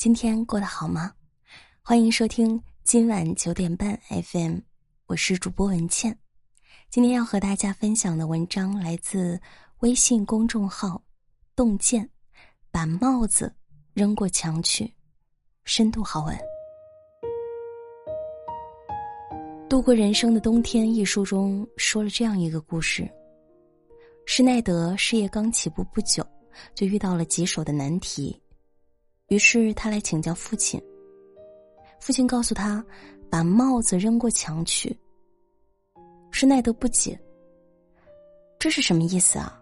[0.00, 1.12] 今天过得好吗？
[1.82, 4.56] 欢迎收听今晚九点半 FM，
[5.04, 6.18] 我是主播文倩。
[6.88, 9.38] 今天要和大家分享的文章来自
[9.80, 11.02] 微信公众号
[11.54, 12.08] “洞见”，
[12.72, 13.54] 把帽子
[13.92, 14.90] 扔过墙去，
[15.64, 16.34] 深度好文。
[19.68, 23.06] 度过人生的冬天一书中说了这样一个故事：
[24.24, 26.26] 施耐德事业刚起步不久，
[26.74, 28.40] 就遇到了棘手的难题，
[29.30, 30.80] 于是他来请教父亲。
[32.00, 32.84] 父亲告诉他，
[33.30, 34.94] 把帽子扔过墙去。
[36.32, 37.18] 施耐德不解，
[38.58, 39.56] 这是什么意思啊？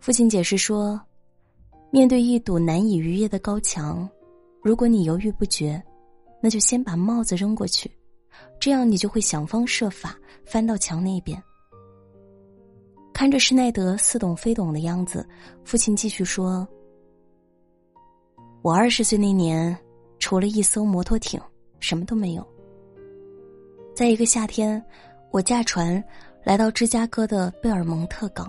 [0.00, 1.00] 父亲解释说，
[1.92, 4.08] 面对一堵难以逾越的高墙，
[4.60, 5.80] 如果你犹豫不决，
[6.40, 7.88] 那就先把帽子扔过去。
[8.58, 11.40] 这样，你就会想方设法翻到墙那边。
[13.14, 15.24] 看着施耐德似懂非懂的样子，
[15.62, 16.66] 父亲继续说
[18.62, 19.76] ：“我二十岁那年，
[20.20, 21.40] 除了一艘摩托艇，
[21.80, 22.46] 什么都没有。
[23.92, 24.80] 在一个夏天，
[25.32, 26.02] 我驾船
[26.44, 28.48] 来到芝加哥的贝尔蒙特港，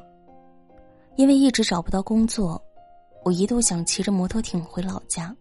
[1.15, 2.63] 因为一直找不到工作，
[3.25, 5.35] 我一度想骑着摩托艇回老家，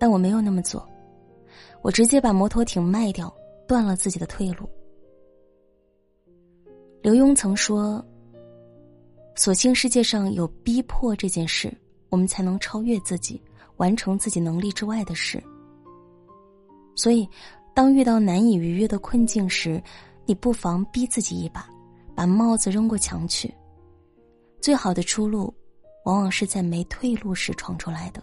[0.00, 0.84] 但我没有那么做。”
[1.80, 3.32] 我直接把摩托艇卖掉，
[3.66, 4.68] 断了自己的退路。
[7.02, 8.04] 刘墉曾说
[9.34, 11.72] ：“所幸世界上有逼迫这件事，
[12.12, 13.42] 我们才能超越自己，
[13.78, 15.42] 完成自己能力之外的事。”
[16.94, 17.26] 所以，
[17.74, 19.82] 当遇到难以逾越的困境时，
[20.26, 21.66] 你不妨逼自己一把，
[22.14, 23.52] 把帽子扔过墙去。
[24.60, 25.52] 最好的出路，
[26.04, 28.22] 往往是在没退路时闯出来的。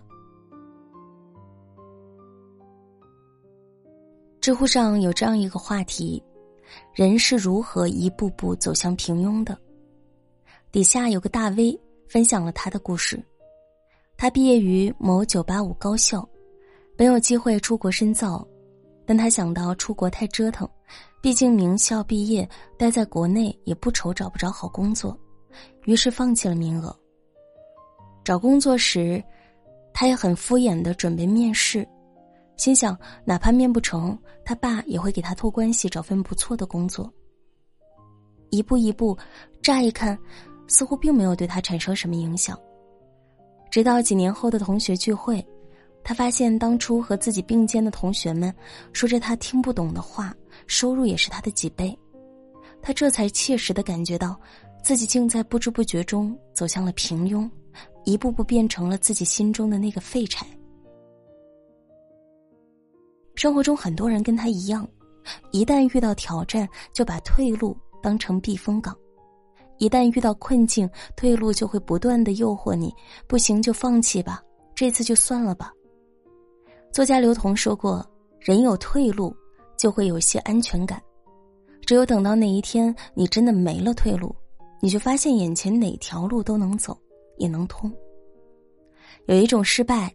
[4.39, 6.23] 知乎上有这样一个话题：
[6.93, 9.57] 人是如何一步步走向平庸的？
[10.71, 13.21] 底下有个大 V 分享了他的故事。
[14.21, 16.27] 他毕业于某985高校，
[16.97, 18.45] 本有机会出国深造，
[19.05, 20.69] 但他想到出国太折腾，
[21.21, 25.17] 毕竟名校毕业待在国内也不愁找不着好工作，
[25.85, 26.93] 于是放弃了名额。
[28.25, 29.23] 找工作时，
[29.93, 31.87] 他也很敷衍的准备面试。
[32.57, 37.09] 心想，哪怕面不成，他爸也会给他托关系找份不错的工作。
[38.49, 39.17] 一步一步，
[39.61, 40.19] 乍一看，
[40.67, 42.59] 似乎并没有对他产生什么影响。
[43.69, 45.45] 直到几年后的同学聚会，
[46.03, 48.53] 他发现当初和自己并肩的同学们
[48.93, 50.33] 说着他听不懂的话，
[50.65, 51.97] 收入也是他的几倍，
[52.81, 54.39] 他这才切实的感觉到，
[54.81, 57.49] 自己竟在不知不觉中走向了平庸，
[58.05, 60.47] 一步步变成了自己心中的那个废柴。
[63.35, 64.87] 生活中很多人跟他一样，
[65.51, 68.93] 一旦遇到挑战，就把退路当成避风港；
[69.79, 72.93] 一旦遇到困境，退路就会不断的诱惑你，
[73.27, 74.43] 不行就放弃吧，
[74.75, 75.73] 这次就算了吧。
[76.91, 78.05] 作家刘同说过
[78.39, 79.35] ：“人有退路，
[79.77, 80.99] 就会有些安全感；
[81.85, 84.35] 只有等到那一天你真的没了退路，
[84.81, 86.95] 你就发现眼前哪条路都能走，
[87.37, 87.91] 也能通。
[89.25, 90.13] 有一种失败，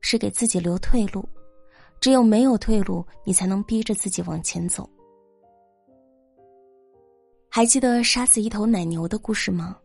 [0.00, 1.28] 是给自己留退路。”
[2.00, 4.88] 只有没有退路，你才能逼着自己往前走。
[7.58, 9.76] 还记得杀死一头奶牛的故事吗？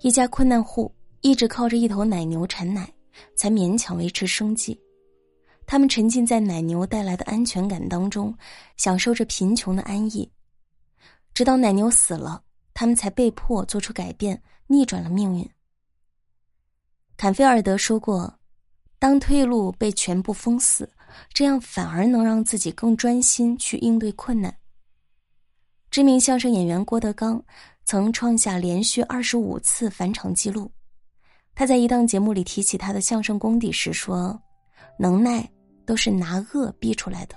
[0.00, 2.92] 一家困难户一直靠着一头奶牛产奶，
[3.36, 4.76] 才勉强维持生计。
[5.66, 8.36] 他们沉浸在奶牛带来的安全感当中，
[8.76, 10.28] 享受着贫穷的安逸。
[11.32, 12.42] 直到奶牛死了，
[12.74, 15.48] 他们才被迫做出改变，逆转了命运。
[17.16, 18.36] 坎菲尔德说过。
[18.98, 20.90] 当退路被全部封死，
[21.32, 24.52] 这样反而能让自己更专心去应对困难。
[25.96, 27.42] 知名相声演员郭德纲
[27.86, 30.70] 曾创下连续二十五次返场记录。
[31.54, 34.38] 他在一档节目里提起他的相声功底时说
[35.00, 35.50] ：“能耐
[35.86, 37.34] 都是拿恶逼出来的。”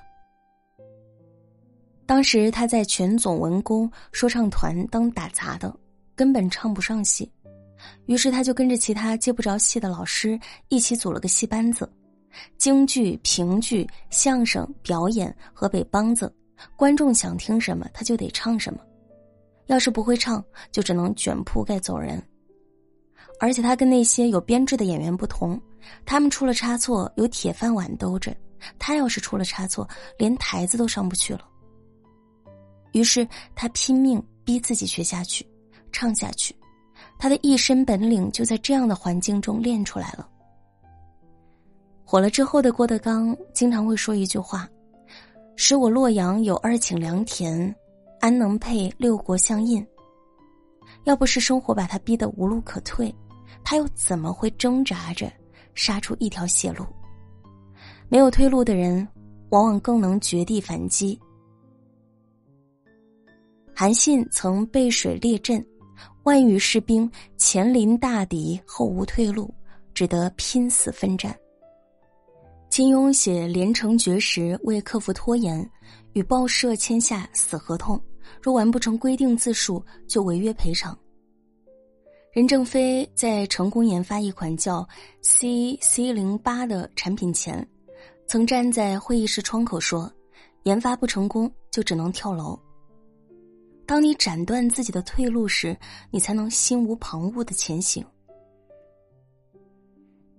[2.06, 5.74] 当时他在全总文工说唱团当打杂的，
[6.14, 7.31] 根本唱不上戏。
[8.08, 10.38] 于是他就跟着其他接不着戏的老师
[10.68, 11.89] 一起组了个戏班子，
[12.57, 16.30] 京剧、评剧、相声表演、河北梆子，
[16.76, 18.80] 观众想听什么他就得唱什么，
[19.68, 22.22] 要是不会唱就只能卷铺盖走人。
[23.40, 25.60] 而且他跟那些有编制的演员不同，
[26.06, 28.36] 他们出了差错有铁饭碗兜着，
[28.78, 31.42] 他要是出了差错连台子都上不去了。
[32.92, 33.26] 于是
[33.56, 35.48] 他拼命逼自己学下去，
[35.92, 36.56] 唱下去。
[37.18, 40.28] 他的一身本领就在这样的环境中练出来了。
[42.04, 44.68] 火了之后的郭德纲经常会说一句话
[45.62, 47.76] ：“使我洛阳有二顷良田，
[48.22, 49.86] 安能配六国相印？”
[51.04, 53.14] 要不是生活把他逼得无路可退，
[53.62, 55.30] 他又怎么会挣扎着
[55.76, 56.86] 杀出一条血路。
[58.08, 59.06] 没有退路的人，
[59.50, 61.20] 往往更能绝地反击。
[63.76, 65.64] 韩信曾背水列阵，
[66.24, 69.54] 万余士兵前临大敌，后无退路，
[69.94, 71.38] 只得拼死奋战。
[72.80, 75.70] 金庸写《连城诀》时，为克服拖延，
[76.14, 78.02] 与报社签下死合同，
[78.42, 80.98] 若完不成规定字数，就违约赔偿。
[82.31, 84.88] 任正非在成功研发一款叫
[85.24, 87.68] C C 零八的产品前，
[88.28, 90.10] 曾站在会议室窗口说
[90.64, 92.58] ：“研发不成功，就只能跳楼。”
[93.86, 95.78] 当你斩断自己的退路时，
[96.12, 98.02] 你才能心无旁骛的前行。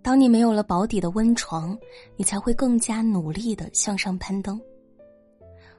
[0.02, 1.78] 当你没有了保底的温床，
[2.16, 4.60] 你才会更加努力的向上攀登。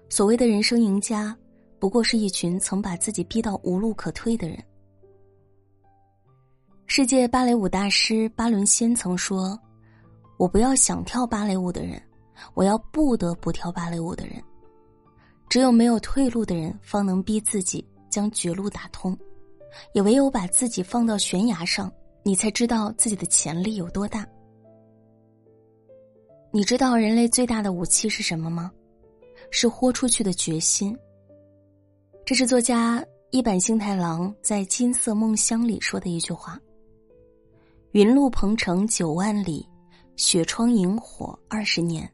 [0.09, 1.35] 所谓的人生赢家，
[1.79, 4.63] 不过是一群曾把自己逼到无路可退的人。
[6.85, 9.57] 世界芭蕾舞大师巴伦先曾说
[10.37, 12.01] ：“我不要想跳芭蕾舞的人，
[12.53, 14.43] 我要不得不跳芭蕾舞的人。
[15.49, 19.17] 只有没有退路的人，方能逼自己将绝路打通。
[19.93, 21.89] 也唯有把自己放到悬崖上，
[22.23, 24.27] 你才知道自己的潜力有多大。
[26.51, 28.71] 你知道人类最大的武器是什么吗？
[29.49, 30.97] 是豁出去的决心。
[32.25, 36.59] 这是作家一坂幸太郎在《金色梦乡》里说的一句话。”
[37.91, 39.67] 云路鹏程九万里，
[40.15, 42.09] 雪窗萤火二十年。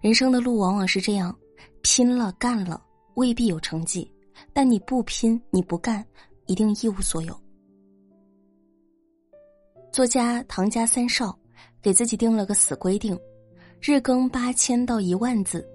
[0.00, 1.36] 人生的路往往是这样，
[1.82, 2.82] 拼了干了
[3.14, 4.10] 未必有成绩，
[4.52, 6.06] 但你不拼你不干，
[6.46, 7.41] 一定一无所有。
[9.92, 11.38] 作家唐家三少
[11.82, 13.14] 给自己定了个死规定：
[13.78, 15.68] 日更八千到一万字，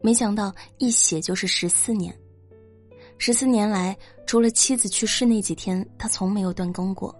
[0.00, 2.18] 没想到一写就是十四年。
[3.18, 3.94] 十四年来，
[4.24, 7.14] 除了妻子去世那几天，他从没有断更过。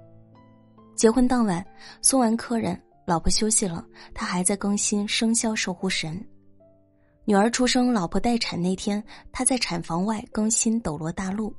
[0.97, 1.63] 结婚当晚，
[2.01, 6.15] 送完客人，老婆休息了，他还在更新《生肖守护神》；
[7.27, 11.51] 女儿出生，老婆待产那天，他在产房外更新《斗罗大陆》；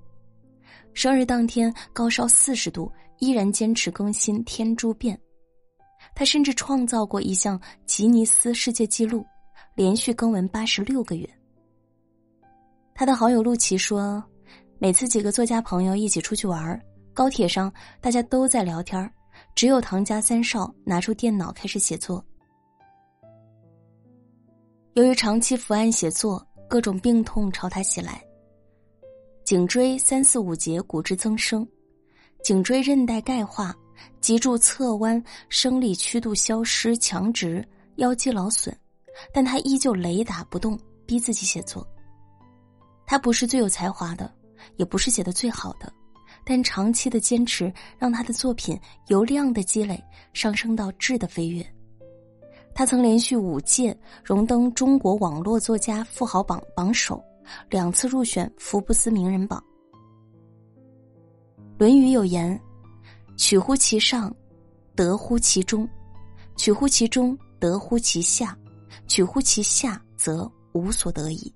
[0.96, 2.92] 生日当天高烧四十度，
[3.24, 5.16] 依然坚持更新《天珠变》。
[6.14, 9.26] 他甚至创造过一项吉尼斯世界纪录，
[9.76, 11.28] 连续更文八十六个月。
[12.94, 14.22] 他的好友陆琪说
[14.78, 16.78] ：“每次几个作家朋友一起出去玩，
[17.14, 19.10] 高铁上大家都在聊天
[19.56, 22.24] 只有唐家三少拿出电脑开始写作。
[24.96, 28.22] 由于长期伏案写作，各种病痛朝他袭来。
[29.46, 31.66] 颈椎三四五节骨质增生，
[32.44, 33.74] 颈椎韧带钙化，
[34.20, 38.76] 脊柱侧弯，生理曲度消失，强直，腰肌劳损，
[39.34, 41.88] 但他依旧雷打不动，逼自己写作。
[43.06, 44.30] 他不是最有才华的，
[44.76, 45.92] 也不是写的最好的。
[46.44, 50.04] 但长期的坚持让他的作品由量的积累
[50.34, 51.66] 上升到质的飞跃。
[52.76, 57.24] 他曾连续五届荣登中国网络作家富豪榜榜首，
[57.70, 59.64] 两次入选福布斯名人榜。
[61.84, 62.58] 《论语》有言
[63.36, 64.34] ：“取乎其上，
[64.96, 65.86] 得乎其中；
[66.56, 68.58] 取乎其中，得乎其下；
[69.06, 71.54] 取乎其下，则无所得矣。”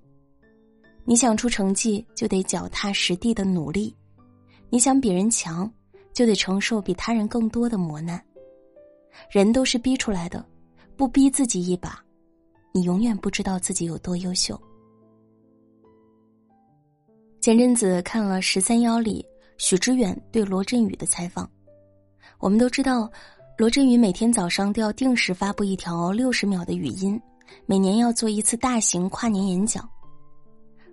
[1.06, 3.96] 你想出成绩，就得脚踏实地的努力。
[4.68, 5.72] 你想比人强，
[6.12, 8.22] 就得承受比他人更多的磨难。
[9.30, 10.44] 人都是逼出来的，
[10.94, 12.04] 不逼自己一把，
[12.74, 14.60] 你永远不知道自己有多优秀。
[17.40, 19.24] 前阵子看了《十三邀》里
[19.58, 21.48] 许知远对罗振宇的采访，
[22.38, 23.10] 我们都知道，
[23.58, 27.20] 罗振宇每天早上都要定时发布一条六十秒的语音，
[27.66, 29.86] 每年要做一次大型跨年演讲。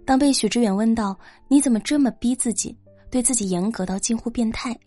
[0.06, 1.18] 当被许知远问到
[1.48, 2.78] “你怎么这么逼自己”？
[3.12, 4.78] 对自己严格到近乎变态，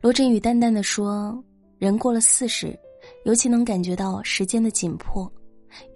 [0.00, 1.42] 罗振宇淡淡的说
[1.80, 2.78] ：“人过了四十，
[3.24, 5.28] 尤其能感觉到时间的紧迫，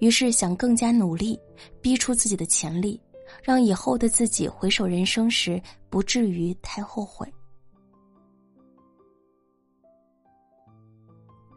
[0.00, 1.38] 于是想更加努力，
[1.80, 3.00] 逼出自己的潜力，
[3.42, 7.30] 让以后的自己回首人生时不至于太后悔。”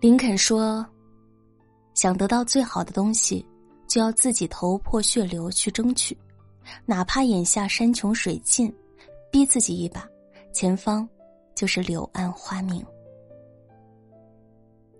[0.01, 0.85] 林肯说
[1.93, 3.45] ：“想得到最好的东西，
[3.87, 6.17] 就要自己头破血流去争取，
[6.85, 8.73] 哪怕眼下山穷水尽。”
[9.31, 10.05] 逼自己一把，
[10.51, 11.07] 前方
[11.55, 12.85] 就是柳暗花明。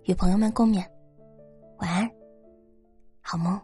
[0.04, 0.82] 与朋友们共勉，
[1.76, 2.10] 晚安，
[3.20, 3.60] 好梦。